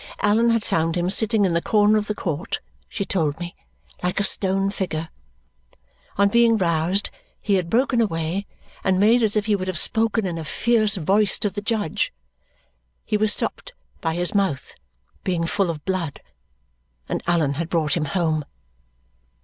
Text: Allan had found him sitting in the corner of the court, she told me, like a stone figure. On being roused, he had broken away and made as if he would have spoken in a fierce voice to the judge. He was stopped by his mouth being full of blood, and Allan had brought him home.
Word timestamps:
Allan 0.21 0.49
had 0.49 0.63
found 0.63 0.97
him 0.97 1.11
sitting 1.11 1.45
in 1.45 1.53
the 1.53 1.61
corner 1.61 1.95
of 1.99 2.07
the 2.07 2.15
court, 2.15 2.59
she 2.89 3.05
told 3.05 3.39
me, 3.39 3.53
like 4.01 4.19
a 4.19 4.23
stone 4.23 4.71
figure. 4.71 5.09
On 6.17 6.27
being 6.27 6.57
roused, 6.57 7.11
he 7.39 7.53
had 7.53 7.69
broken 7.69 8.01
away 8.01 8.47
and 8.83 8.99
made 8.99 9.21
as 9.21 9.35
if 9.35 9.45
he 9.45 9.55
would 9.55 9.67
have 9.67 9.77
spoken 9.77 10.25
in 10.25 10.39
a 10.39 10.43
fierce 10.43 10.95
voice 10.95 11.37
to 11.37 11.51
the 11.51 11.61
judge. 11.61 12.11
He 13.05 13.15
was 13.15 13.31
stopped 13.31 13.73
by 14.01 14.15
his 14.15 14.33
mouth 14.33 14.73
being 15.23 15.45
full 15.45 15.69
of 15.69 15.85
blood, 15.85 16.19
and 17.07 17.21
Allan 17.27 17.53
had 17.61 17.69
brought 17.69 17.95
him 17.95 18.05
home. 18.05 18.43